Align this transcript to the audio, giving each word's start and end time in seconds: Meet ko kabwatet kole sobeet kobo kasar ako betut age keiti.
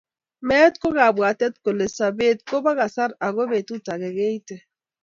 Meet 0.47 0.73
ko 0.81 0.87
kabwatet 0.97 1.53
kole 1.63 1.85
sobeet 1.97 2.37
kobo 2.49 2.71
kasar 2.79 3.11
ako 3.25 3.41
betut 3.51 3.85
age 3.93 4.09
keiti. 4.17 4.55